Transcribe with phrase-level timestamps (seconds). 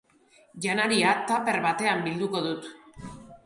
[0.65, 2.69] Janaria tuper batean bilduko dut.